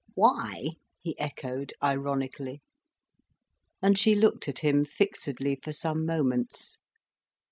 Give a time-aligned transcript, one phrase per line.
[0.15, 0.69] "Why?"
[1.03, 2.63] he echoed, ironically.
[3.83, 6.79] And she looked at him fixedly for some moments.